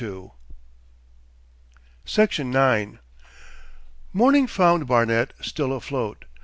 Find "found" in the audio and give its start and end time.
4.47-4.87